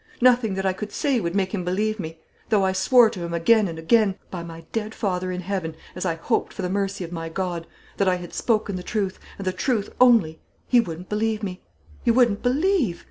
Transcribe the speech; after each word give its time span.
Nothing 0.19 0.55
that 0.55 0.65
I 0.65 0.73
could 0.73 0.91
say 0.91 1.19
would 1.19 1.35
make 1.35 1.53
him 1.53 1.63
believe 1.63 1.99
me. 1.99 2.17
Though 2.49 2.65
I 2.65 2.71
swore 2.71 3.07
to 3.11 3.19
him 3.19 3.35
again 3.35 3.67
and 3.67 3.77
again 3.77 4.15
by 4.31 4.41
my 4.41 4.61
dead 4.71 4.95
father 4.95 5.31
in 5.31 5.41
heaven, 5.41 5.75
as 5.95 6.05
I 6.07 6.15
hoped 6.15 6.53
for 6.53 6.63
the 6.63 6.71
mercy 6.71 7.03
of 7.03 7.11
my 7.11 7.29
God 7.29 7.67
that 7.97 8.07
I 8.09 8.15
had 8.15 8.33
spoken 8.33 8.77
the 8.77 8.81
truth, 8.81 9.19
and 9.37 9.45
the 9.45 9.53
truth 9.53 9.91
only, 10.01 10.39
he 10.67 10.79
wouldn't 10.79 11.07
believe 11.09 11.43
me; 11.43 11.61
he 12.03 12.09
wouldn't 12.09 12.41
believe. 12.41 12.99